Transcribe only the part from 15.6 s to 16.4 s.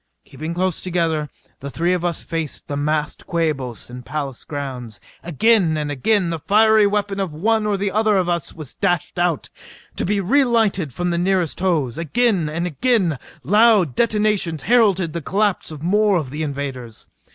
of more of